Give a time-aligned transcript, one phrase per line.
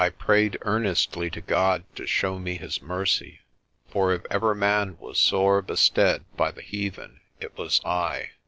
[0.01, 3.41] I prayed earnestly to God to show me His mercy,
[3.87, 8.31] for if ever man was sore bestead by the heathen it was I.